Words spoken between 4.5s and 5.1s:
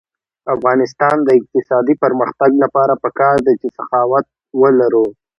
ولرو.